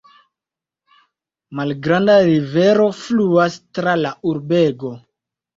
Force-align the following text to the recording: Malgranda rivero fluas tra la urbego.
Malgranda 1.59 2.15
rivero 2.29 2.89
fluas 3.03 3.61
tra 3.79 3.95
la 4.07 4.15
urbego. 4.33 4.95